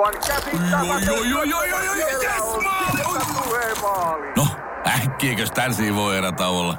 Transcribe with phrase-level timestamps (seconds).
[0.00, 1.12] Aivan käsittämätöntä.
[4.36, 4.46] No,
[4.86, 6.78] äkkiäkös tän voi erätä olla?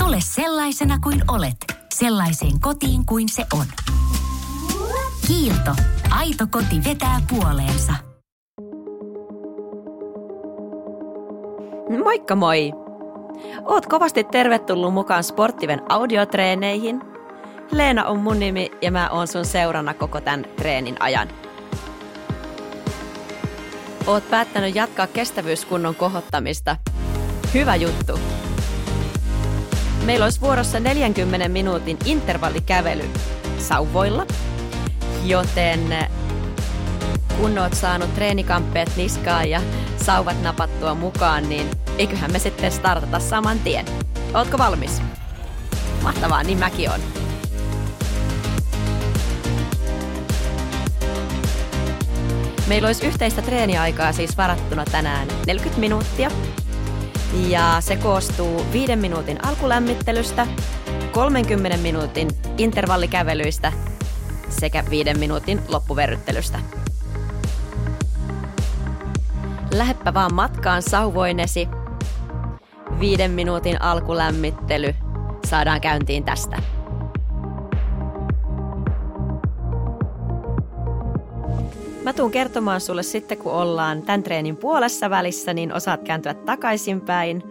[0.00, 1.56] Tule sellaisena kuin olet,
[1.94, 3.66] sellaiseen kotiin kuin se on.
[5.26, 5.70] Kiilto.
[6.10, 7.92] Aito koti vetää puoleensa.
[12.04, 12.72] Moikka moi!
[13.64, 17.17] Oot kovasti tervetullut mukaan Sporttiven audiotreeneihin.
[17.72, 21.28] Leena on mun nimi ja mä oon sun seurana koko tämän treenin ajan.
[24.06, 26.76] Oot päättänyt jatkaa kestävyyskunnon kohottamista.
[27.54, 28.20] Hyvä juttu!
[30.04, 33.04] Meillä olisi vuorossa 40 minuutin intervallikävely
[33.58, 34.26] sauvoilla,
[35.24, 36.08] joten
[37.36, 39.60] kun oot saanut treenikamppeet niskaan ja
[39.96, 43.84] sauvat napattua mukaan, niin eiköhän me sitten startata saman tien.
[44.34, 45.02] Ootko valmis?
[46.02, 47.27] Mahtavaa, niin mäkin on.
[52.68, 56.30] Meillä olisi yhteistä treeniaikaa siis varattuna tänään 40 minuuttia.
[57.48, 60.46] Ja se koostuu 5 minuutin alkulämmittelystä,
[61.12, 63.72] 30 minuutin intervallikävelyistä
[64.48, 66.58] sekä 5 minuutin loppuverryttelystä.
[69.74, 71.68] Läheppä vaan matkaan sauvoinesi.
[73.00, 74.94] Viiden minuutin alkulämmittely
[75.46, 76.62] saadaan käyntiin tästä.
[82.08, 87.42] Mä tuun kertomaan sulle sitten, kun ollaan tämän treenin puolessa välissä, niin osaat kääntyä takaisinpäin.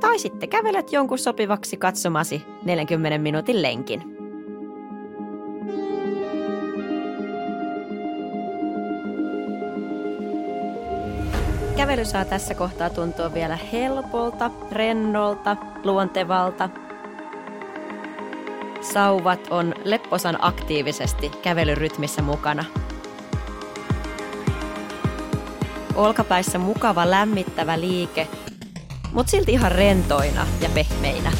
[0.00, 4.02] Tai sitten kävelet jonkun sopivaksi katsomasi 40 minuutin lenkin.
[11.76, 16.68] Kävely saa tässä kohtaa tuntua vielä helpolta, rennolta, luontevalta.
[18.80, 22.64] Sauvat on lepposan aktiivisesti kävelyrytmissä mukana.
[26.00, 28.28] Olkapäissä mukava lämmittävä liike,
[29.12, 31.32] mutta silti ihan rentoina ja pehmeinä.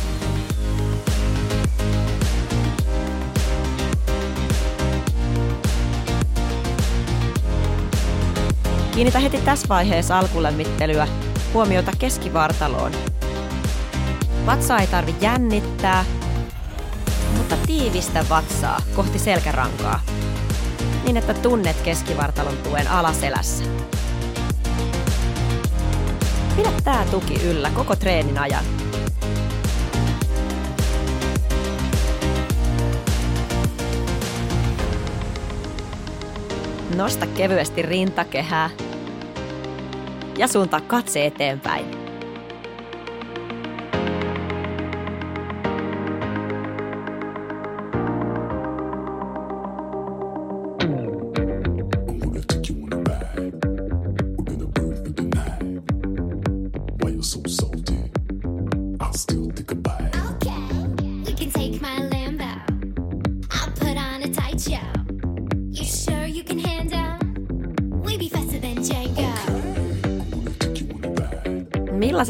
[8.94, 11.08] Kiinnitä heti tässä vaiheessa alkulämmittelyä
[11.54, 12.92] huomiota keskivartaloon.
[14.46, 16.04] Vatsaa ei tarvi jännittää,
[17.36, 20.00] mutta tiivistä vatsaa kohti selkärankaa,
[21.04, 23.64] niin että tunnet keskivartalon tuen alaselässä.
[26.60, 28.64] Pidä tää tuki yllä koko treenin ajan.
[36.96, 38.70] Nosta kevyesti rintakehää
[40.38, 41.99] ja suuntaa katse eteenpäin.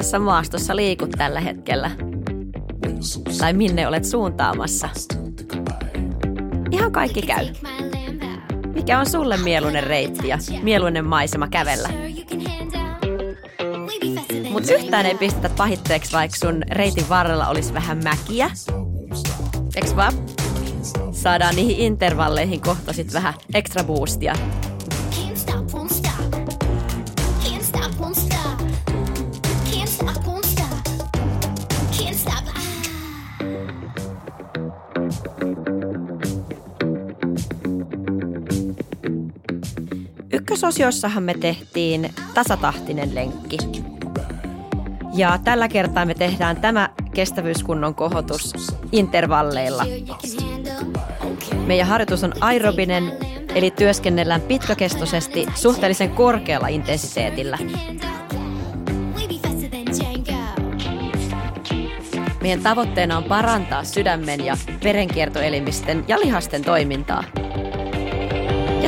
[0.01, 1.91] Millaisessa maastossa liikut tällä hetkellä?
[3.39, 4.89] Tai minne olet suuntaamassa?
[6.71, 7.47] Ihan kaikki käy.
[8.75, 11.89] Mikä on sulle mieluinen reitti ja mieluinen maisema kävellä?
[14.51, 18.51] Mutta yhtään ei pistetä pahitteeksi, vaikka sun reitin varrella olisi vähän mäkiä.
[19.77, 20.13] Eiks vaan?
[21.13, 24.35] Saadaan niihin intervalleihin kohta sit vähän extra boostia.
[40.71, 43.57] Ykkösosiossahan me tehtiin tasatahtinen lenkki.
[45.15, 48.55] Ja tällä kertaa me tehdään tämä kestävyyskunnon kohotus
[48.93, 49.87] intervalleilla.
[51.67, 53.13] Meidän harjoitus on aerobinen,
[53.55, 57.59] eli työskennellään pitkäkestoisesti suhteellisen korkealla intensiteetillä.
[62.43, 67.25] Meidän tavoitteena on parantaa sydämen ja verenkiertoelimisten ja lihasten toimintaa.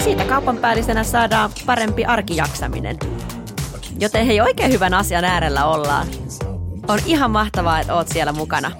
[0.04, 2.98] Siitä kaupan päällisenä saadaan parempi arkijaksaminen.
[4.00, 6.06] Joten hei, oikein hyvän asian äärellä ollaan.
[6.88, 8.72] On ihan mahtavaa, että oot siellä mukana.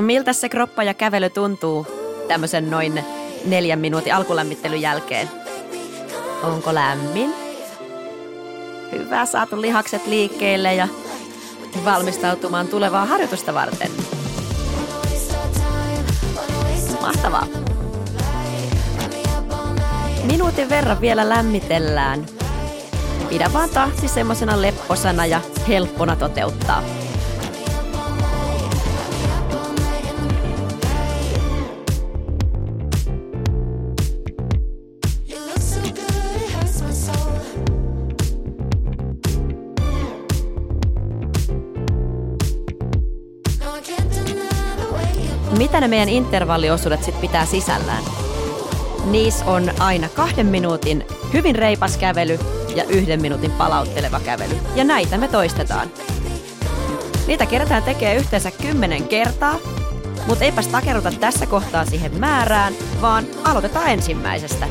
[0.00, 1.86] Miltä se kroppa ja kävely tuntuu
[2.28, 3.04] tämmöisen noin
[3.44, 5.30] neljän minuutin alkulämmittelyn jälkeen?
[6.42, 7.34] Onko lämmin?
[8.92, 10.88] Hyvä, saatu lihakset liikkeelle ja
[11.84, 13.90] valmistautumaan tulevaa harjoitusta varten.
[17.00, 17.46] Mahtavaa.
[20.24, 22.26] Minuutin verran vielä lämmitellään.
[23.28, 26.82] Pidä vaan tahti semmosena lepposana ja helppona toteuttaa.
[45.74, 48.02] Mitä ne meidän intervalliosuudet sitten pitää sisällään?
[49.04, 52.38] Niissä on aina kahden minuutin hyvin reipas kävely
[52.76, 54.54] ja yhden minuutin palautteleva kävely.
[54.74, 55.90] Ja näitä me toistetaan.
[57.26, 59.58] Niitä kerätään tekee yhteensä kymmenen kertaa,
[60.26, 64.66] mutta eipäs takeruta tässä kohtaa siihen määrään, vaan aloitetaan ensimmäisestä.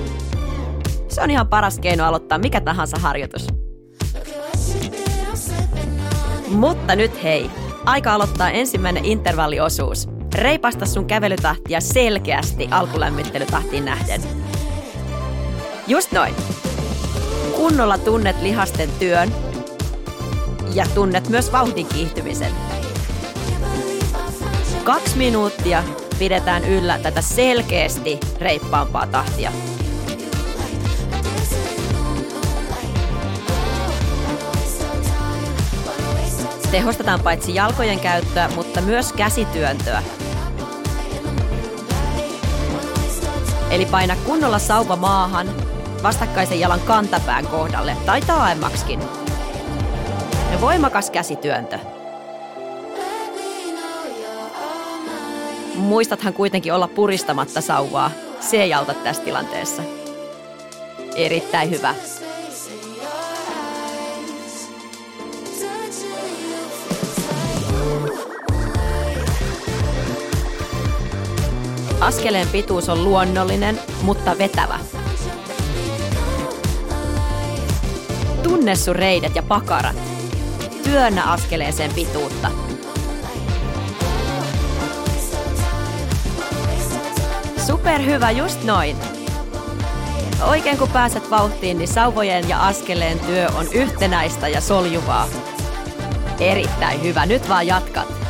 [1.08, 3.48] Se on ihan paras keino aloittaa mikä tahansa harjoitus.
[6.48, 7.52] Mutta nyt hei,
[7.86, 10.23] aika aloittaa ensimmäinen intervalliosuus.
[10.34, 14.22] Reipasta sun kävelytahtia selkeästi alkulämmittelytahtiin nähden.
[15.88, 16.36] Just noin.
[17.56, 19.32] Kunnolla tunnet lihasten työn
[20.74, 22.52] ja tunnet myös vauhdin kiihtymisen.
[24.84, 25.84] Kaksi minuuttia
[26.20, 29.52] pidetään yllä tätä selkeästi reippaampaa tahtia.
[36.74, 40.04] Tehostetaan paitsi jalkojen käyttöä, mutta myös käsityöntöä.
[43.72, 45.50] Eli paina kunnolla sauva maahan,
[46.04, 49.00] vastakkaisen jalan kantapään kohdalle tai taaemmaksikin.
[50.52, 51.80] Ja voimakas käsityöntö.
[55.76, 58.12] Muistathan kuitenkin olla puristamatta sauvaa.
[58.40, 59.84] Se ei tässä tilanteessa.
[61.16, 61.96] Erittäin hyvä.
[72.04, 74.80] Askeleen pituus on luonnollinen, mutta vetävä.
[78.44, 79.96] Tunne sun reidet ja pakarat.
[80.84, 82.52] Työnnä askeleeseen pituutta.
[87.68, 88.98] Superhyvä, just noin.
[90.48, 95.28] Oikein kun pääset vauhtiin, niin sauvojen ja askeleen työ on yhtenäistä ja soljuvaa.
[96.40, 98.23] Erittäin hyvä, nyt vaan jatkat.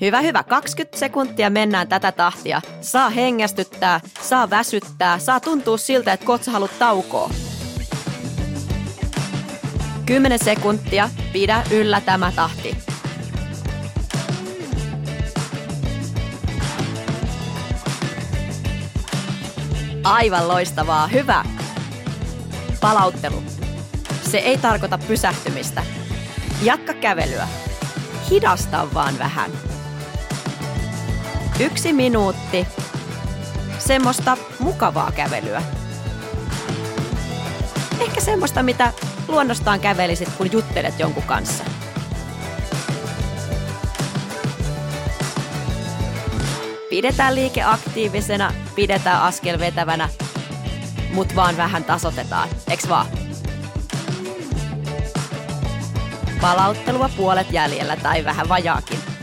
[0.00, 0.42] Hyvä, hyvä.
[0.42, 2.62] 20 sekuntia mennään tätä tahtia.
[2.80, 7.30] Saa hengästyttää, saa väsyttää, saa tuntua siltä, että kotsa haluat taukoa.
[10.06, 11.10] 10 sekuntia.
[11.32, 12.76] Pidä yllä tämä tahti.
[20.04, 21.06] Aivan loistavaa.
[21.06, 21.44] Hyvä.
[22.80, 23.42] Palauttelu.
[24.30, 25.82] Se ei tarkoita pysähtymistä.
[26.62, 27.48] Jatka kävelyä.
[28.30, 29.67] Hidasta vaan vähän.
[31.60, 32.66] Yksi minuutti.
[33.78, 35.62] Semmoista mukavaa kävelyä.
[38.00, 38.92] Ehkä semmoista, mitä
[39.28, 41.64] luonnostaan kävelisit, kun juttelet jonkun kanssa.
[46.90, 50.08] Pidetään liike aktiivisena, pidetään askel vetävänä,
[51.12, 53.06] mut vaan vähän tasotetaan, eks vaan?
[56.40, 59.17] Palauttelua puolet jäljellä tai vähän vajaakin.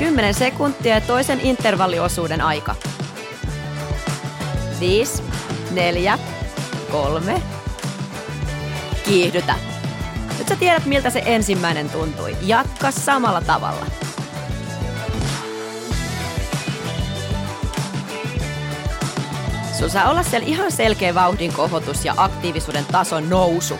[0.00, 2.74] Kymmenen sekuntia ja toisen intervalliosuuden aika.
[4.80, 5.22] Viisi,
[5.70, 6.18] neljä,
[6.90, 7.42] kolme.
[9.04, 9.54] Kiihdytä.
[10.38, 12.36] Nyt sä tiedät, miltä se ensimmäinen tuntui.
[12.42, 13.86] Jatka samalla tavalla.
[19.78, 23.78] Sun saa olla siellä ihan selkeä vauhdin kohotus ja aktiivisuuden tason nousu.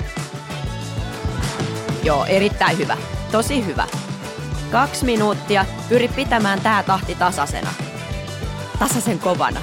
[2.03, 2.97] Joo, erittäin hyvä.
[3.33, 4.00] Tosi hyvä.
[4.71, 5.65] Kaksi minuuttia.
[5.89, 7.71] Pyri pitämään tää tahti tasaisena.
[8.79, 9.61] Tasaisen kovana.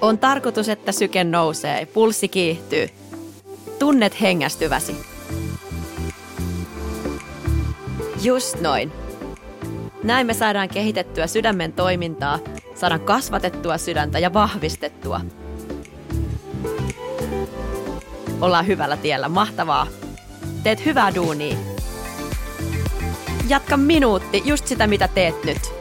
[0.00, 2.88] On tarkoitus, että syke nousee, pulssi kiihtyy.
[3.78, 4.96] Tunnet hengästyväsi.
[8.22, 9.07] Just noin.
[10.08, 12.38] Näin me saadaan kehitettyä sydämen toimintaa,
[12.74, 15.20] saadaan kasvatettua sydäntä ja vahvistettua.
[18.40, 19.86] Ollaan hyvällä tiellä, mahtavaa.
[20.62, 21.56] Teet hyvää duunia.
[23.48, 25.72] Jatka minuutti, just sitä mitä teet nyt.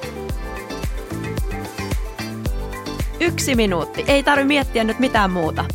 [3.19, 5.65] Yksi minuutti, ei tarvi miettiä nyt mitään muuta.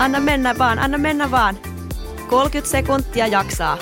[0.00, 1.58] Anna mennä vaan, anna mennä vaan.
[2.28, 3.78] 30 sekuntia jaksaa.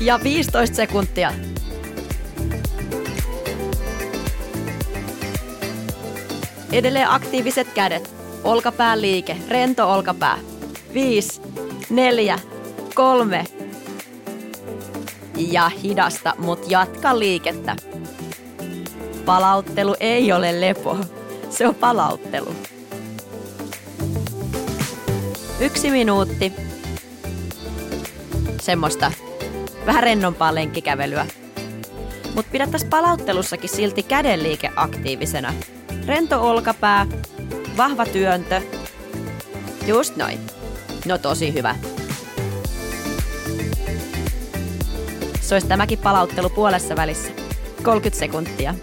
[0.00, 1.32] Ja 15 sekuntia.
[6.72, 8.14] Edelleen aktiiviset kädet.
[8.44, 9.36] Olkapää liike.
[9.48, 10.38] Rento olkapää.
[10.94, 11.35] 5,
[11.90, 12.38] 4,
[12.94, 13.44] 3.
[15.36, 17.76] Ja hidasta, mut jatka liikettä.
[19.24, 20.98] Palauttelu ei ole lepo.
[21.50, 22.54] Se on palauttelu.
[25.60, 26.52] Yksi minuutti.
[28.60, 29.12] Semmoista
[29.86, 31.26] vähän rennompaa lenkkikävelyä.
[32.34, 35.54] Mutta pidä tässä palauttelussakin silti kädenliike aktiivisena.
[36.06, 37.06] Rento olkapää,
[37.76, 38.62] vahva työntö.
[39.86, 40.55] Just noin.
[41.06, 41.74] No tosi hyvä.
[45.40, 47.28] Se olisi tämäkin palauttelu puolessa välissä.
[47.82, 48.74] 30 sekuntia.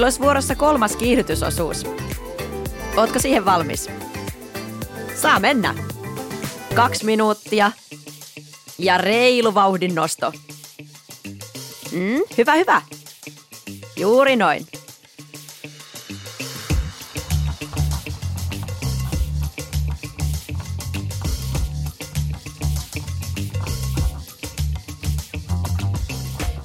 [0.00, 1.84] Meillä olisi vuorossa kolmas kiihdytysosuus.
[2.96, 3.88] Ootko siihen valmis?
[5.14, 5.74] Saa mennä.
[6.74, 7.72] Kaksi minuuttia
[8.78, 10.32] ja reilu vauhdin nosto.
[11.92, 12.82] Mm, hyvä, hyvä.
[13.96, 14.66] Juuri noin.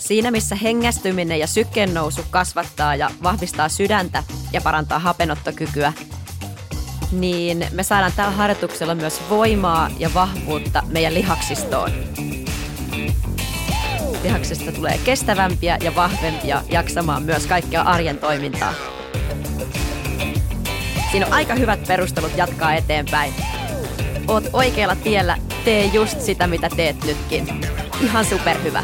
[0.05, 5.93] Siinä missä hengästyminen ja sykkeen nousu kasvattaa ja vahvistaa sydäntä ja parantaa hapenottokykyä,
[7.11, 11.91] niin me saadaan tällä harjoituksella myös voimaa ja vahvuutta meidän lihaksistoon.
[14.23, 18.73] Lihaksista tulee kestävämpiä ja vahvempia jaksamaan myös kaikkea arjen toimintaa.
[21.11, 23.33] Siinä on aika hyvät perustelut jatkaa eteenpäin.
[24.27, 27.47] Oot oikealla tiellä, tee just sitä mitä teet nytkin.
[28.01, 28.83] Ihan superhyvä.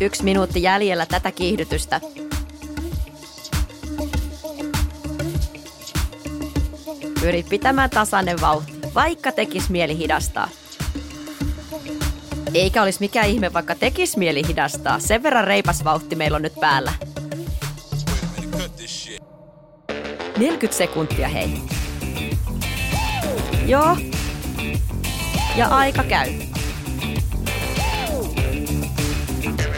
[0.00, 2.00] Yksi minuutti jäljellä tätä kiihdytystä.
[7.20, 10.48] Pyri pitämään tasainen vauhti, vaikka tekis mieli hidastaa.
[12.54, 14.98] Eikä olisi mikään ihme, vaikka tekis mieli hidastaa.
[14.98, 16.92] Sen verran reipas vauhti meillä on nyt päällä.
[20.38, 21.50] 40 sekuntia, hei.
[23.66, 23.96] Joo.
[25.56, 26.49] Ja aika käy.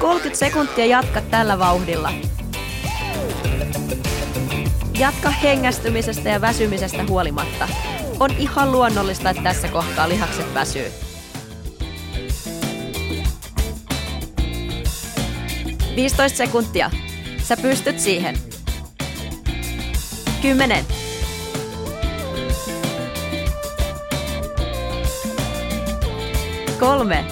[0.03, 2.13] 30 sekuntia jatka tällä vauhdilla.
[4.99, 7.69] Jatka hengästymisestä ja väsymisestä huolimatta.
[8.21, 10.87] On ihan luonnollista, että tässä kohtaa lihakset väsyy.
[15.97, 16.91] Viistoista sekuntia.
[17.43, 18.39] Sä pystyt siihen.
[20.43, 20.85] Kymmenen.
[26.81, 27.25] Kolme,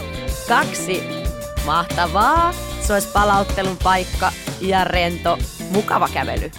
[0.48, 1.19] kaksi,
[1.66, 2.52] Mahtavaa!
[2.80, 5.38] Se olisi palauttelun paikka ja rento,
[5.70, 6.50] mukava kävely.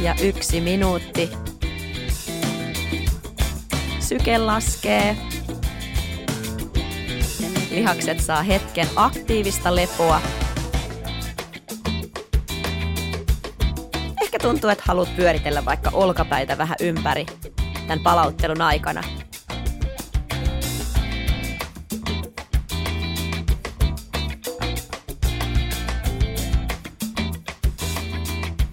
[0.00, 1.30] Ja yksi minuutti.
[4.00, 5.16] Syke laskee.
[7.70, 10.20] Lihakset saa hetken aktiivista lepoa.
[14.22, 17.26] Ehkä tuntuu, että haluat pyöritellä vaikka olkapäitä vähän ympäri
[17.90, 19.02] tämän palauttelun aikana.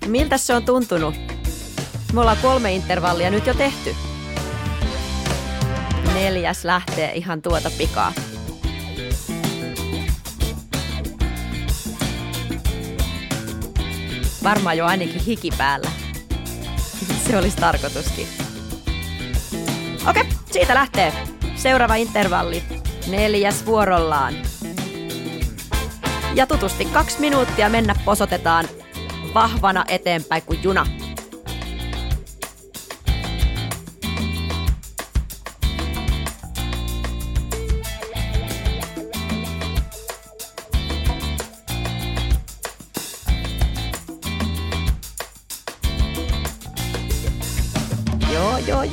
[0.07, 1.15] Miltä se on tuntunut?
[2.13, 3.95] Me ollaan kolme intervallia nyt jo tehty.
[6.13, 8.13] Neljäs lähtee ihan tuota pikaa.
[14.43, 15.89] Varmaan jo ainakin hiki päällä.
[17.27, 18.46] Se olisi tarkoituskin.
[20.09, 21.13] Okei, siitä lähtee.
[21.55, 22.63] Seuraava intervalli.
[23.07, 24.33] Neljäs vuorollaan.
[26.35, 28.65] Ja tutusti kaksi minuuttia mennä posotetaan
[29.33, 30.85] vahvana eteenpäin kuin juna.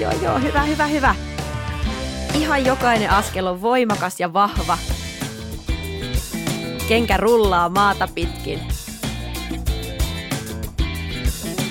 [0.04, 1.14] Joo, joo, hyvä, hyvä, hyvä.
[2.34, 4.78] Ihan jokainen askel on voimakas ja vahva.
[6.88, 8.60] Kenkä rullaa maata pitkin.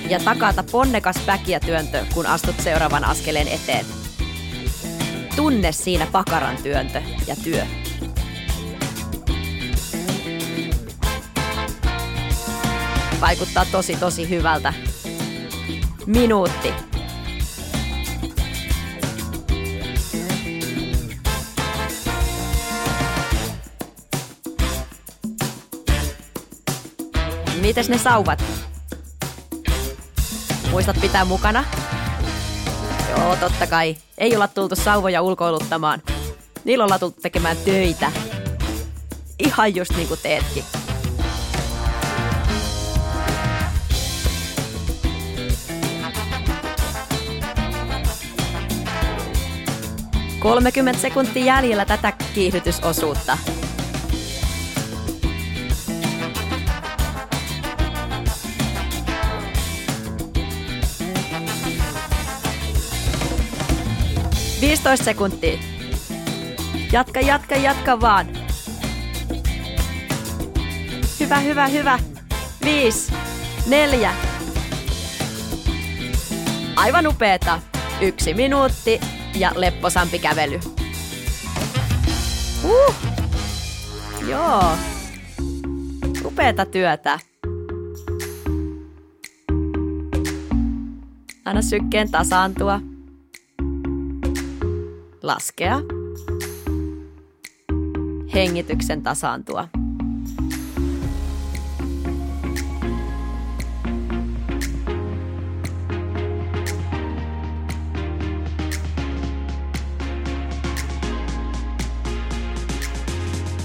[0.10, 3.86] Ja takata ponnekas päkiä työntö, kun astut seuraavan askeleen eteen.
[5.36, 7.64] Tunne siinä pakaran työntö ja työ.
[13.22, 14.74] Vaikuttaa tosi tosi hyvältä.
[16.06, 16.93] Minuutti.
[27.64, 28.44] Mites ne sauvat?
[30.72, 31.64] Muistat pitää mukana?
[33.10, 33.96] Joo, totta kai.
[34.18, 36.02] Ei olla tultu sauvoja ulkoiluttamaan.
[36.64, 38.12] Niillä ollaan tultu tekemään töitä.
[39.40, 40.64] Ihan just niin kuin teetkin.
[50.40, 53.38] Kolmekymmentä sekuntia jäljellä tätä kiihdytysosuutta.
[64.84, 65.60] Viisitoista sekuntia.
[66.92, 68.28] Jatka, jatka, jatka vaan.
[71.20, 72.00] Hyvä, hyvä, hyvä.
[72.66, 73.14] Viisi,
[73.68, 74.14] neljä.
[76.76, 77.60] Aivan upeeta.
[78.02, 79.00] Yksi minuutti
[79.36, 80.60] ja lepposampi kävely.
[82.64, 82.96] Uh.
[84.28, 84.64] Joo.
[86.26, 87.20] Upeeta työtä.
[91.46, 92.93] Anna sykkeen tasaantua.
[95.24, 95.80] Laskea.
[98.34, 99.68] Hengityksen tasaantua.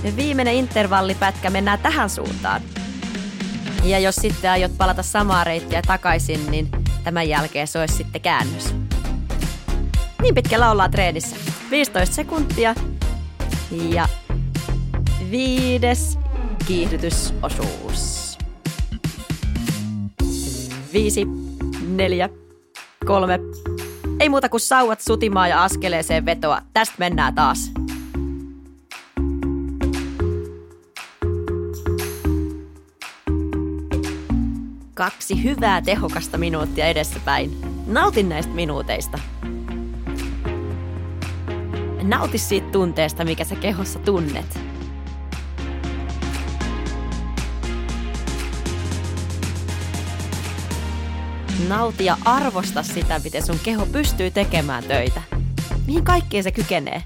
[0.04, 2.62] Ja viimeinen intervallipätkä mennään tähän suuntaan.
[3.84, 6.68] Ja jos sitten aiot palata samaa reittiä takaisin, niin
[7.04, 8.74] tämän jälkeen se olisi sitten käännös.
[10.22, 11.47] Niin pitkällä ollaan treenissä.
[11.70, 12.74] 15 sekuntia.
[13.70, 14.08] Ja
[15.30, 16.18] viides
[16.66, 18.38] kiihdytysosuus.
[20.92, 21.26] Viisi,
[21.88, 22.28] neljä,
[23.06, 23.40] kolme.
[24.20, 26.62] Ei muuta kuin sauvat sutimaa ja askeleeseen vetoa.
[26.72, 27.72] Tästä mennään taas.
[34.94, 37.50] Kaksi hyvää tehokasta minuuttia edessäpäin.
[37.86, 39.18] Nautin näistä minuuteista.
[42.08, 44.60] Nauti siitä tunteesta, mikä sä kehossa tunnet.
[51.68, 55.22] Nauti ja arvosta sitä, miten sun keho pystyy tekemään töitä.
[55.86, 57.02] Mihin kaikkeen se kykenee.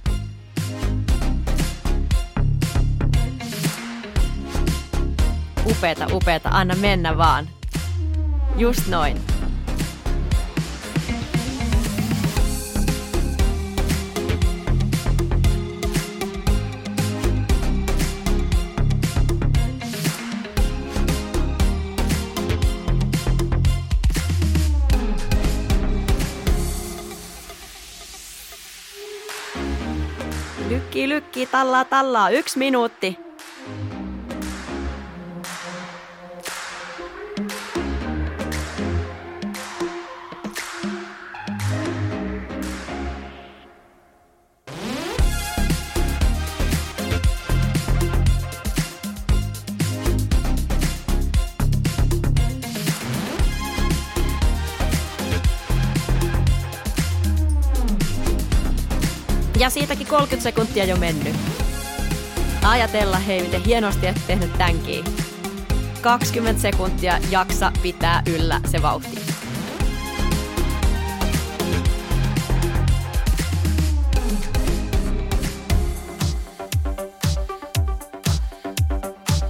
[5.70, 7.48] Upeeta, upeeta, anna mennä vaan.
[8.56, 9.41] Just noin.
[30.72, 32.30] Lykki, lykki, tallaa, tallaa.
[32.30, 33.18] Yksi minuutti.
[59.72, 61.36] Siitäkin 30 sekuntia jo mennyt.
[62.62, 65.04] Ajatella hei, miten hienosti et tehnyt tämänkin.
[66.00, 69.18] 20 sekuntia jaksa pitää yllä se vauhti.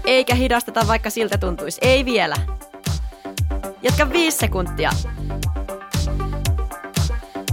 [0.05, 1.79] Eikä hidasteta, vaikka siltä tuntuisi.
[1.83, 2.37] Ei vielä.
[3.83, 4.91] Jatka viisi sekuntia.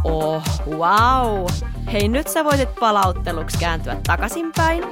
[0.04, 1.48] Oh, wow.
[1.94, 4.84] Hei, nyt sä voisit palautteluksi kääntyä takaisinpäin.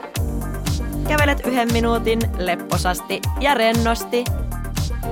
[1.08, 4.24] Kävelet yhden minuutin lepposasti ja rennosti,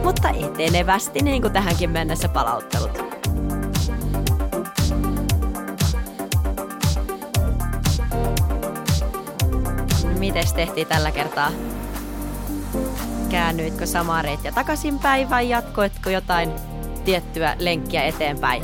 [0.04, 3.06] mutta etenevästi niin kuin tähänkin mennessä palauttelut.
[10.20, 11.52] Mites tehtiin tällä kertaa?
[13.30, 16.52] Käännyitkö samaa reittiä takaisinpäin vai jatkoitko jotain
[17.06, 18.64] tiettyä lenkkiä eteenpäin?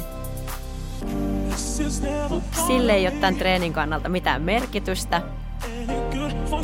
[2.67, 5.21] Sille ei ole tämän treenin kannalta mitään merkitystä,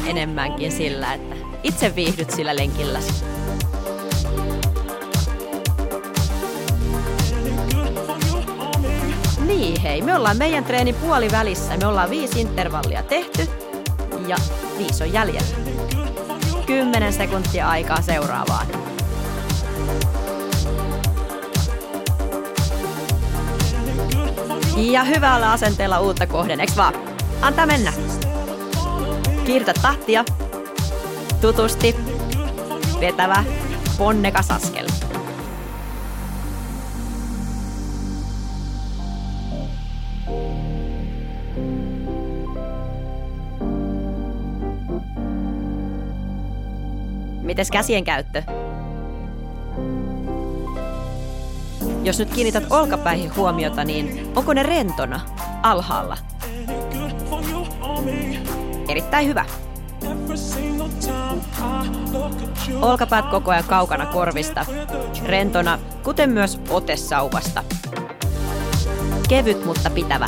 [0.07, 3.13] enemmänkin sillä, että itse viihdyt sillä lenkilläsi.
[9.45, 11.77] Niin hei, me ollaan meidän treeni puolivälissä.
[11.77, 13.49] Me ollaan viisi intervallia tehty
[14.27, 14.37] ja
[14.77, 15.57] viisi on jäljellä.
[16.65, 18.86] Kymmenen sekuntia aikaa seuraavaan.
[24.77, 26.93] Ja hyvällä asenteella uutta kohden, eks vaan?
[27.41, 27.93] Antaa mennä.
[29.45, 30.25] Kiirtä tahtia.
[31.41, 31.95] Tutusti.
[32.99, 33.43] Vetävä.
[33.97, 34.87] Ponnekas askel.
[47.41, 48.66] Mites käsien käyttö?
[52.07, 55.19] Jos nyt kiinnität olkapäihin huomiota, niin onko ne rentona
[55.63, 56.17] alhaalla?
[58.89, 59.45] Erittäin hyvä.
[62.81, 64.65] Olkapäät koko ajan kaukana korvista,
[65.25, 67.63] rentona, kuten myös ote sauvasta.
[69.29, 70.27] Kevyt, mutta pitävä.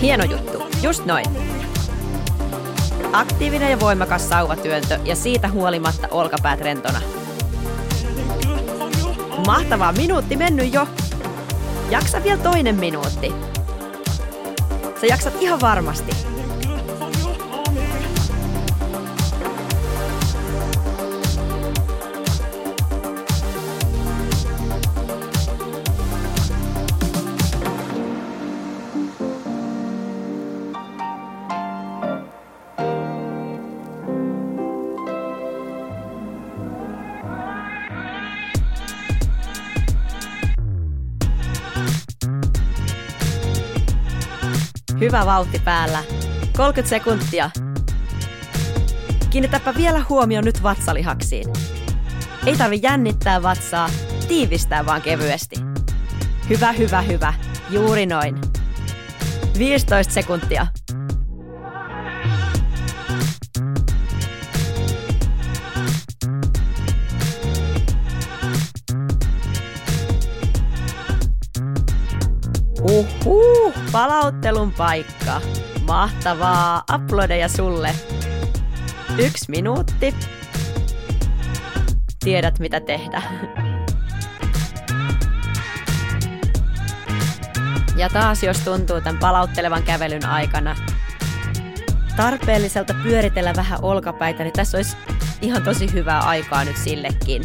[0.00, 1.26] Hieno juttu, just noin.
[3.12, 7.00] Aktiivinen ja voimakas sauvatyöntö ja siitä huolimatta olkapäät rentona.
[9.46, 10.88] Mahtavaa, minuutti mennyt jo.
[11.90, 13.32] Jaksa vielä toinen minuutti.
[15.00, 16.33] Sä jaksat ihan varmasti.
[45.14, 45.98] Hyvä vauhti päällä.
[46.56, 47.50] 30 sekuntia.
[49.30, 51.46] Kiinnitäpä vielä huomio nyt vatsalihaksiin.
[52.46, 53.90] Ei tarvi jännittää vatsaa,
[54.28, 55.56] tiivistää vaan kevyesti.
[56.50, 57.34] Hyvä, hyvä, hyvä.
[57.70, 58.40] Juuri noin.
[59.58, 60.66] 15 sekuntia.
[72.80, 73.63] Uhu,
[73.94, 75.40] palauttelun paikka.
[75.86, 77.94] Mahtavaa, aplodeja sulle.
[79.18, 80.14] Yksi minuutti.
[82.24, 83.22] Tiedät mitä tehdä.
[87.96, 90.76] Ja taas jos tuntuu tämän palauttelevan kävelyn aikana
[92.16, 94.96] tarpeelliselta pyöritellä vähän olkapäitä, niin tässä olisi
[95.42, 97.42] ihan tosi hyvää aikaa nyt sillekin.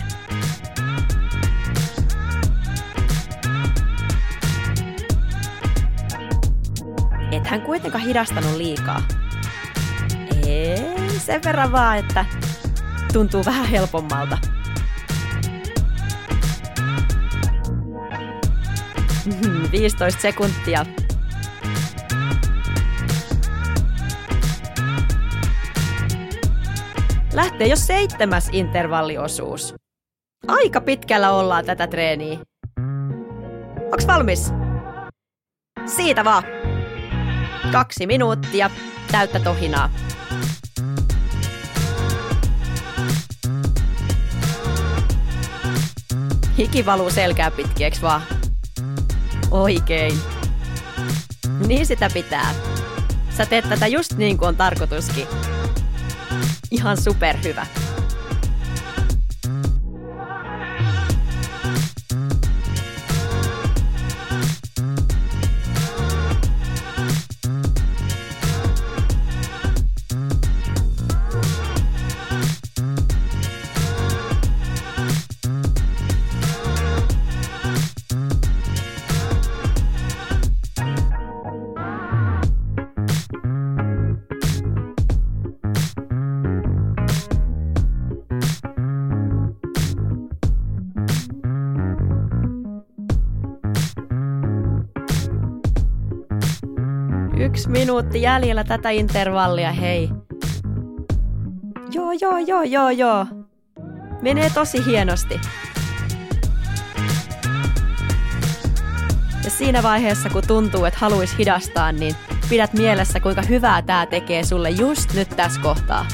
[7.49, 9.01] Hän kuitenkaan hidastanut liikaa.
[10.47, 12.25] Ei, sen verran vaan, että
[13.13, 14.37] tuntuu vähän helpommalta.
[19.25, 20.85] Mm, 15 sekuntia.
[27.33, 29.75] Lähtee jo seitsemäs intervalliosuus.
[30.47, 32.39] Aika pitkällä ollaan tätä treeniä.
[33.91, 34.53] Onks valmis?
[35.85, 36.58] Siitä vaan.
[37.71, 38.69] Kaksi minuuttia,
[39.11, 39.89] täyttä tohinaa.
[46.57, 48.21] Hiki valuu selkää pitkin, vaan?
[49.51, 50.13] Oikein.
[51.67, 52.53] Niin sitä pitää.
[53.37, 55.27] Sä teet tätä just niin kuin on tarkoituskin.
[56.71, 57.65] Ihan superhyvä.
[97.69, 100.09] Minuutti jäljellä tätä intervallia, hei.
[101.91, 103.25] Joo, joo, joo, joo, joo.
[104.21, 105.39] Menee tosi hienosti.
[109.43, 112.15] Ja siinä vaiheessa, kun tuntuu, että haluaisi hidastaa, niin
[112.49, 116.05] pidät mielessä, kuinka hyvää tämä tekee sulle just nyt tässä kohtaa.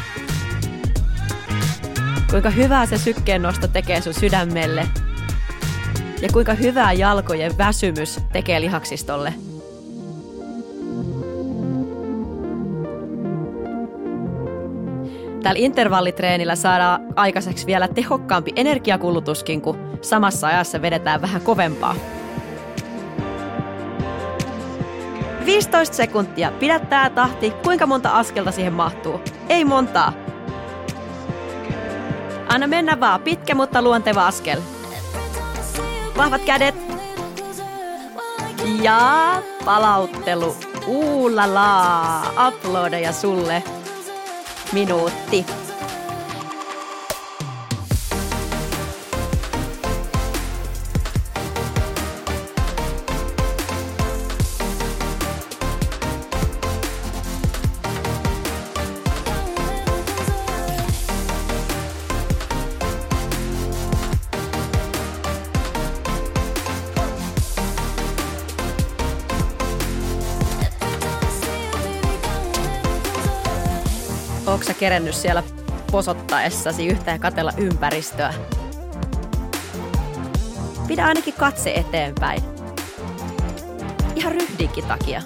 [2.29, 4.87] Kuinka hyvää se sykkeen nosto tekee sun sydämelle.
[6.21, 9.44] Ja kuinka hyvää jalkojen väsymys tekee lihaksistolle.
[15.45, 21.95] Tällä intervallitreenillä saadaan aikaiseksi vielä tehokkaampi energiakulutuskin, kun samassa ajassa vedetään vähän kovempaa.
[25.45, 26.51] 15 sekuntia.
[26.59, 27.51] Pidä tää tahti.
[27.51, 29.21] Kuinka monta askelta siihen mahtuu?
[29.49, 30.13] Ei montaa.
[32.47, 33.21] Anna mennä vaan.
[33.21, 34.59] Pitkä, mutta luonteva askel.
[36.17, 36.75] Vahvat kädet.
[38.81, 40.55] Ja palauttelu.
[40.87, 42.21] Uulala.
[42.47, 43.63] Uploadeja sulle.
[44.73, 45.64] Minuutti.
[74.85, 75.43] Kerennyt siellä
[75.91, 78.33] posottaessasi yhtä ja katella ympäristöä?
[80.87, 82.43] Pidä ainakin katse eteenpäin.
[84.15, 85.21] Ihan ryhdinkin takia.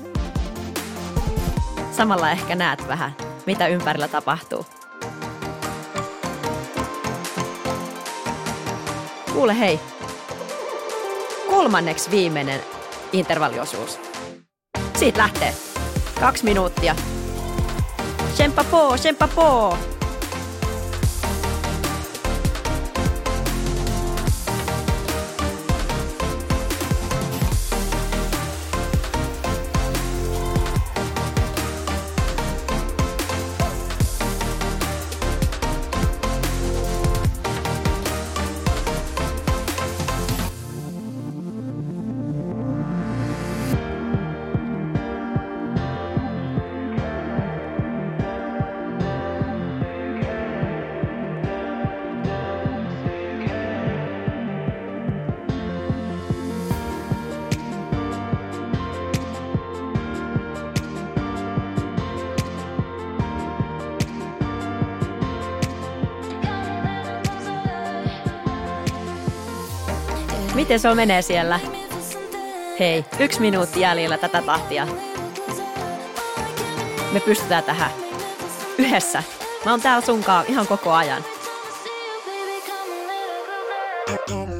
[1.91, 4.65] Samalla ehkä näet vähän, mitä ympärillä tapahtuu.
[9.33, 9.79] Kuule hei,
[11.49, 12.59] kolmanneksi viimeinen
[13.13, 13.99] intervalliosuus.
[14.95, 15.53] Siitä lähtee.
[16.19, 16.95] Kaksi minuuttia.
[18.39, 19.88] Syempre.
[70.55, 71.59] Miten se menee siellä?
[72.79, 74.87] Hei, yksi minuutti jäljellä tätä tahtia.
[77.13, 77.91] Me pystytään tähän.
[78.77, 79.23] Yhdessä.
[79.65, 81.23] Mä oon täällä sunkaan ihan koko ajan.–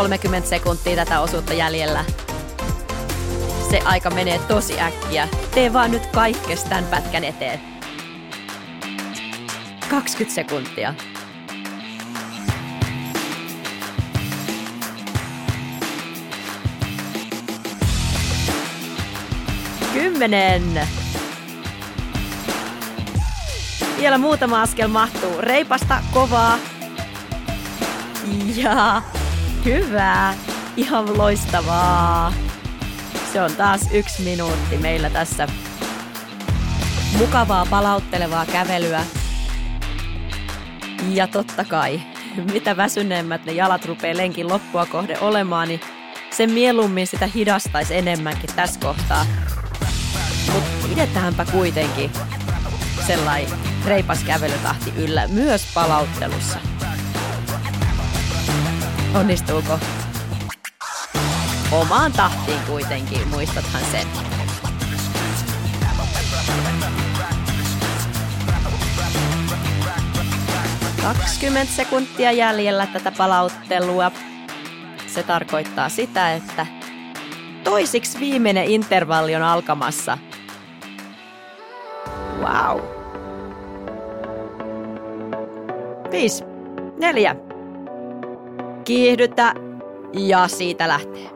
[0.00, 2.04] 30 sekuntia tätä osuutta jäljellä.
[3.70, 5.28] Se aika menee tosi äkkiä.
[5.54, 7.60] Tee vaan nyt kaikkes tämän pätkän eteen.
[9.90, 10.94] 20 sekuntia.
[19.92, 20.88] Kymmenen.
[23.96, 25.40] Vielä muutama askel mahtuu.
[25.40, 26.58] Reipasta, kovaa.
[28.56, 29.02] Ja
[29.64, 30.34] hyvä.
[30.76, 32.32] Ihan loistavaa.
[33.32, 35.48] Se on taas yksi minuutti meillä tässä.
[37.18, 39.04] Mukavaa palauttelevaa kävelyä.
[41.08, 42.00] Ja totta kai,
[42.52, 45.80] mitä väsyneemmät ne jalat rupeaa lenkin loppua kohde olemaan, niin
[46.30, 49.26] sen mieluummin sitä hidastaisi enemmänkin tässä kohtaa.
[50.52, 52.10] Mutta pidetäänpä kuitenkin
[53.06, 56.69] sellainen reipas kävelytahti yllä myös palauttelussa.
[59.14, 59.78] Onnistuuko?
[61.72, 64.06] Omaan tahtiin kuitenkin, muistathan sen.
[71.02, 74.12] Kaksikymmentä sekuntia jäljellä tätä palauttelua.
[75.06, 76.66] Se tarkoittaa sitä, että
[77.64, 80.18] toisiksi viimeinen intervalli on alkamassa.
[82.40, 82.80] Wow.
[86.10, 86.44] Viisi,
[86.98, 87.36] neljä,
[88.90, 89.54] kiihdytä,
[90.12, 91.30] Ja siitä lähtee.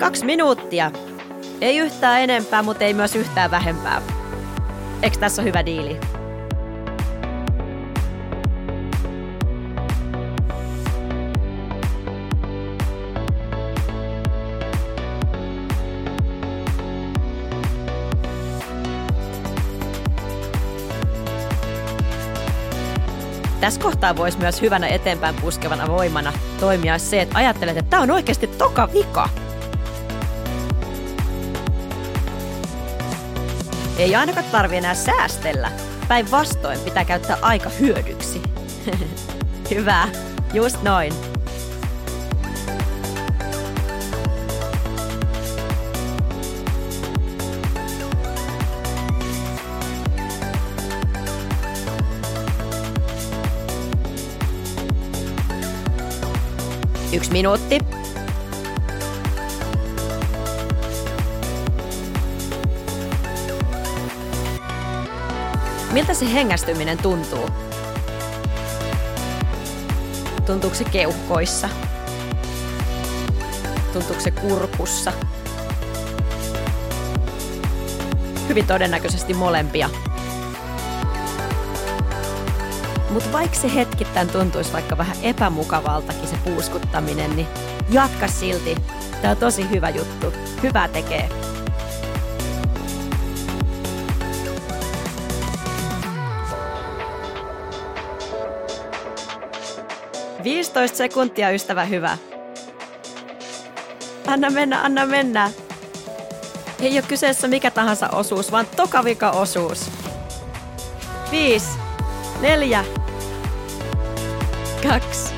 [0.00, 0.90] Kaksi minuuttia.
[1.60, 4.02] Ei yhtään enempää, mutta ei myös yhtään vähempää.
[5.02, 6.00] Eikö tässä ole hyvä diili?
[23.66, 28.10] Tässä kohtaa voisi myös hyvänä eteenpäin puskevana voimana toimia se, että ajattelet, että tämä on
[28.10, 29.28] oikeasti toka vika.
[33.98, 35.72] Ei ainakaan tarvi enää säästellä.
[36.08, 38.42] Päinvastoin pitää käyttää aika hyödyksi.
[39.74, 40.08] Hyvä,
[40.54, 41.35] just noin.
[57.16, 57.78] Yksi minuutti.
[65.92, 67.50] Miltä se hengästyminen tuntuu?
[70.46, 71.68] Tuntuuko se keuhkoissa?
[73.92, 75.12] Tuntuuko se kurkussa?
[78.48, 79.90] Hyvin todennäköisesti molempia.
[83.16, 87.46] Mutta vaikka se hetkittäin tuntuisi vaikka vähän epämukavaltakin se puuskuttaminen, niin
[87.90, 88.76] jatka silti.
[89.22, 90.32] Tämä on tosi hyvä juttu.
[90.62, 91.28] Hyvää tekee.
[100.44, 102.18] Viisitoista sekuntia, ystävä hyvä.
[104.26, 105.50] Anna mennä, anna mennä.
[106.80, 109.90] Ei ole kyseessä mikä tahansa osuus, vaan tokavika osuus.
[111.30, 111.70] Viisi,
[112.40, 112.84] neljä,
[114.88, 115.34] kaksi,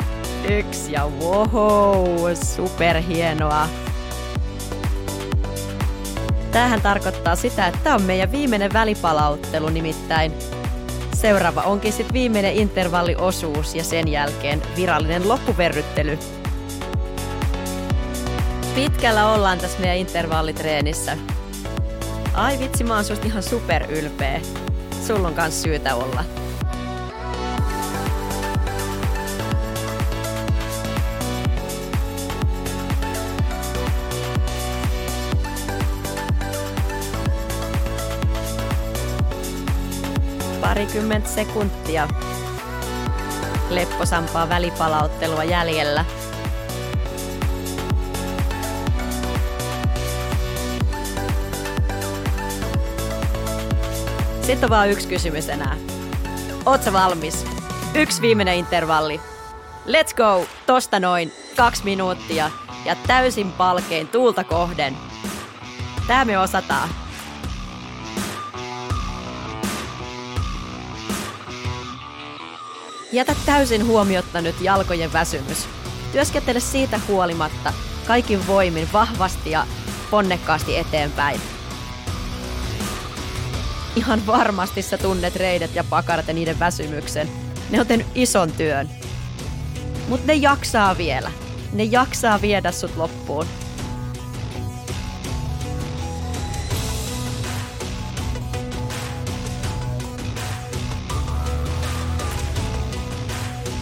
[0.51, 3.69] yksi ja wow, superhienoa.
[6.53, 10.33] Tämähän tarkoittaa sitä, että tämä on meidän viimeinen välipalauttelu nimittäin.
[11.15, 16.19] Seuraava onkin sitten viimeinen intervalliosuus ja sen jälkeen virallinen loppuverryttely.
[18.75, 21.17] Pitkällä ollaan tässä meidän intervallitreenissä.
[22.35, 24.41] Ai vitsi, mä oon susta ihan superylpeä.
[25.07, 26.38] Sulla on kans syytä olla.
[40.79, 42.09] Parikymmentä sekuntia.
[43.71, 46.05] Lepposampaa välipalauttelua jäljellä.
[54.43, 55.77] Sitten on vaan yksi kysymys enää.
[56.67, 57.47] Oot sä valmis?
[57.95, 59.21] Yksi viimeinen intervalli.
[59.87, 60.47] Let's go!
[60.67, 62.51] Tosta noin kaksi minuuttia
[62.85, 64.97] ja täysin palkein tuulta kohden.
[66.07, 67.08] Tää me osataan.
[73.13, 75.69] Jätä täysin huomiotta nyt jalkojen väsymys.
[76.13, 77.73] Työskentele siitä huolimatta
[78.07, 79.67] kaikin voimin vahvasti ja
[80.11, 81.41] ponnekkaasti eteenpäin.
[83.97, 87.29] Ihan varmasti sä tunnet reidet ja pakarat ja niiden väsymyksen.
[87.71, 88.91] Ne on tehnyt ison työn.
[90.09, 91.33] Mut ne jaksaa vielä.
[91.73, 93.47] Ne jaksaa viedä sut loppuun.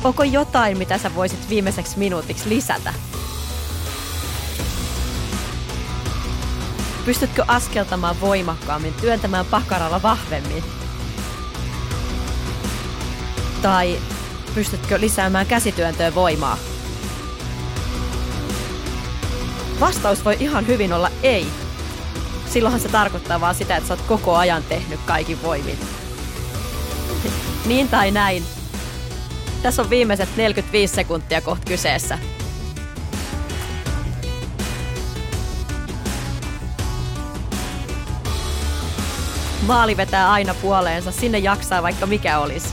[0.06, 2.94] Onko jotain, mitä sä voisit viimeiseksi minuutiksi lisätä?
[7.04, 10.64] Pystytkö askeltamaan voimakkaammin, työntämään pakaralla vahvemmin?
[13.62, 13.98] Tai
[14.54, 16.58] pystytkö lisäämään käsityöntöön voimaa?
[19.80, 21.46] Vastaus voi ihan hyvin olla ei.
[22.50, 25.78] Silloinhan se tarkoittaa vaan sitä, että sä oot koko ajan tehnyt kaikin voimin.
[27.66, 28.55] niin tai näin.
[29.62, 32.18] Tässä on viimeiset 45 sekuntia kohta kyseessä.
[39.66, 42.68] Maali vetää aina puoleensa, sinne jaksaa vaikka mikä olisi.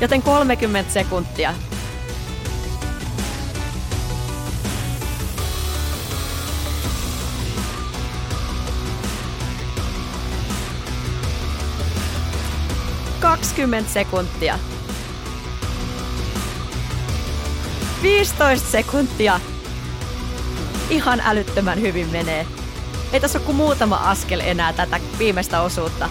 [0.00, 1.54] Joten 30 sekuntia.
[13.20, 14.58] Kaksikymmentä sekuntia.
[18.02, 19.40] 15 sekuntia.
[20.90, 22.46] Ihan älyttömän hyvin menee.
[23.12, 26.08] Ei tässä ole kuin muutama askel enää tätä viimeistä osuutta.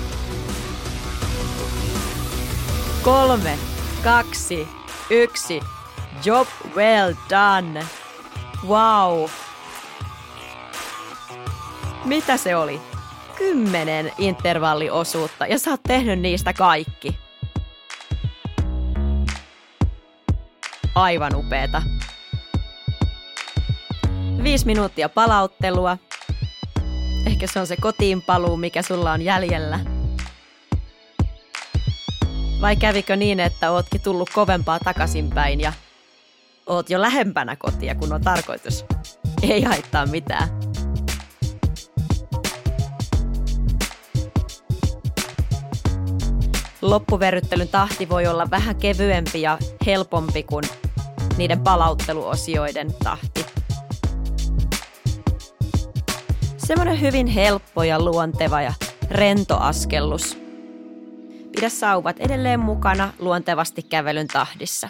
[3.01, 3.57] Kolme,
[4.03, 4.67] kaksi,
[5.09, 5.59] yksi.
[6.25, 7.85] Job well done.
[8.67, 9.29] Wow.
[12.05, 12.81] Mitä se oli?
[13.37, 17.26] Kymmenen intervalliosuutta ja sä oot tehnyt niistä kaikki.
[20.97, 21.81] Aivan upeeta.
[24.43, 25.97] Viisi minuuttia palauttelua.
[27.25, 29.79] Ehkä se on se kotiin paluu, mikä sulla on jäljellä.
[32.61, 35.73] Vai kävikö niin, että ootkin tullut kovempaa takaisinpäin ja
[36.65, 38.85] oot jo lähempänä kotia, kun on tarkoitus?
[39.41, 40.49] Ei haittaa mitään.
[46.81, 50.63] Loppuverryttelyn tahti voi olla vähän kevyempi ja helpompi kuin
[51.37, 53.45] niiden palautteluosioiden tahti.
[56.57, 58.73] Semmoinen hyvin helppo ja luonteva ja
[59.11, 60.37] rento askellus.
[61.55, 64.89] Pidä sauvat edelleen mukana luontevasti kävelyn tahdissa.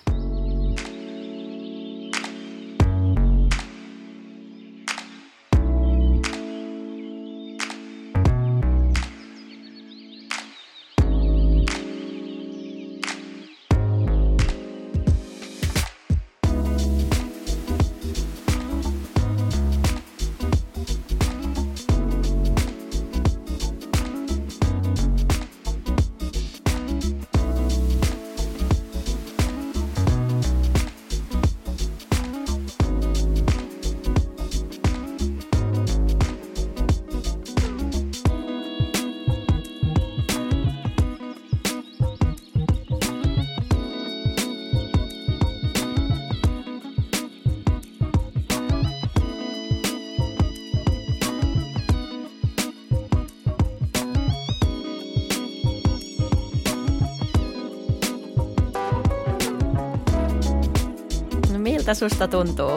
[61.87, 62.71] Miltä susta tuntuu?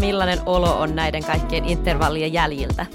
[0.00, 2.86] Millainen olo on näiden kaikkien intervallien jäljiltä?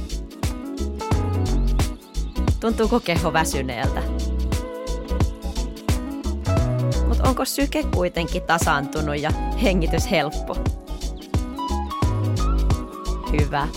[2.60, 4.02] Tuntuuko keho väsyneeltä?
[7.08, 9.32] Mutta onko syke kuitenkin tasaantunut ja
[9.64, 10.56] hengitys helppo?
[13.32, 13.68] Hyvä.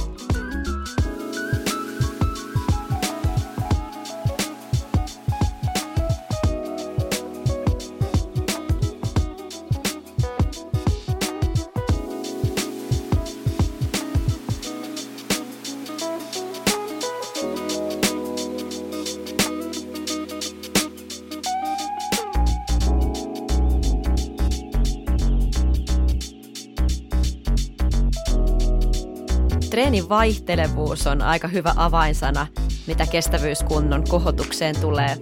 [29.96, 32.46] Treenin vaihtelevuus on aika hyvä avainsana,
[32.86, 35.16] mitä kestävyyskunnon kohotukseen tulee.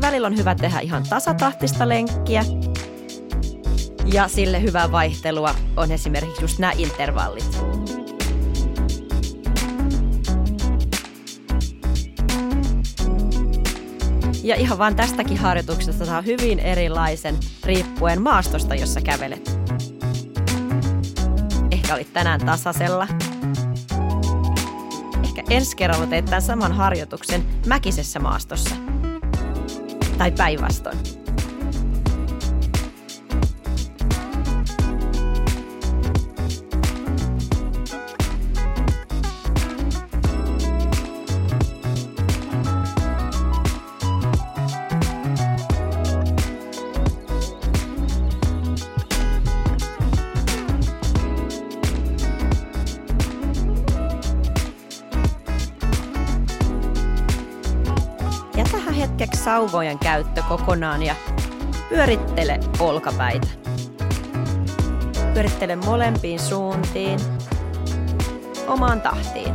[0.00, 2.44] Välillä on hyvä tehdä ihan tasatahtista lenkkiä.
[4.12, 7.58] Ja sille hyvää vaihtelua on esimerkiksi just nämä intervallit.
[14.42, 19.65] Ja ihan vaan tästäkin harjoituksesta saa hyvin erilaisen riippuen maastosta, jossa kävelet.
[21.86, 23.08] Ehkä olit tänään tasasella.
[25.24, 28.74] Ehkä ensi kerralla teet tämän saman harjoituksen mäkisessä maastossa.
[30.18, 31.15] Tai päinvastoin.
[59.66, 61.14] Sauvojen käyttö kokonaan ja
[61.88, 63.46] pyörittele olkapäitä.
[65.34, 67.20] Pyörittele molempiin suuntiin,
[68.66, 69.54] omaan tahtiin.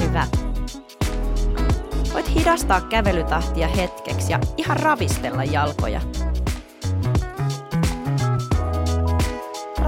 [0.00, 0.26] Hyvä.
[2.34, 6.00] Hidastaa kävelytahtia hetkeksi ja ihan ravistella jalkoja.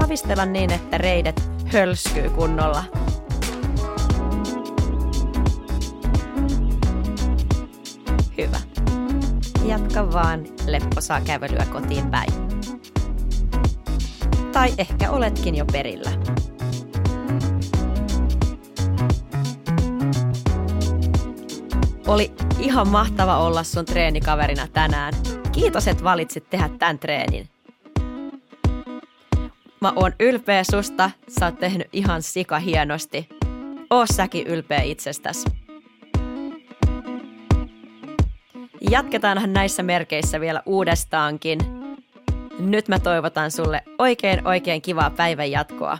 [0.07, 2.83] Ravistella niin, että reidet hölskyy kunnolla.
[8.37, 8.59] Hyvä.
[9.65, 12.29] Jatka vaan lepposaa kävelyä kotiin päin.
[14.51, 16.11] Tai ehkä oletkin jo perillä.
[22.07, 25.13] Oli ihan mahtava olla sun treenikaverina tänään.
[25.51, 27.56] Kiitos, että valitsit tehdä tämän treenin.
[29.81, 33.29] Mä oon ylpeä susta, sä oot tehnyt ihan sika hienosti.
[33.89, 35.45] Oo säkin ylpeä itsestäs.
[38.89, 41.59] Jatketaanhan näissä merkeissä vielä uudestaankin.
[42.59, 45.97] Nyt mä toivotan sulle oikein oikein kivaa päivän jatkoa.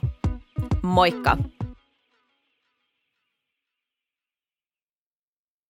[0.81, 1.37] Moikka!